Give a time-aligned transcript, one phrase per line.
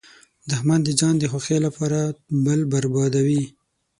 [0.49, 1.99] دښمن د ځان د خوښۍ لپاره
[2.45, 3.43] بل بربادوي